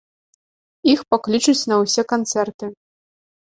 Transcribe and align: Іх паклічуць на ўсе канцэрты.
Іх 0.93 1.03
паклічуць 1.11 1.57
на 1.75 1.79
ўсе 1.85 2.07
канцэрты. 2.17 2.75